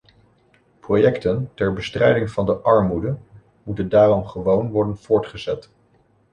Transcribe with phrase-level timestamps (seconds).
[0.81, 3.17] Projecten ter bestrijding van de armoede
[3.63, 5.69] moeten daarom gewoon worden voortgezet.